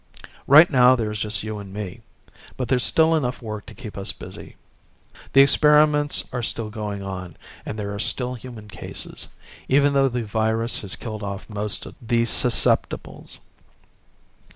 [0.47, 2.01] Right now there is just you and me.
[2.57, 4.55] But there's still enough work to keep us busy.
[5.33, 9.27] The experiments are still going on, and there are still human cases,
[9.69, 13.41] even though the virus has killed off most of the susceptibles.